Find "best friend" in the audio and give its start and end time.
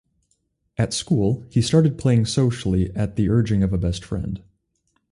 3.77-4.41